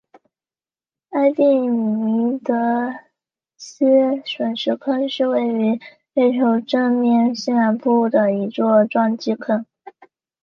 [1.11, 2.95] 埃庇米尼得
[3.55, 5.79] 斯陨石坑是位于
[6.15, 9.63] 月球正面西南部的一座撞击坑。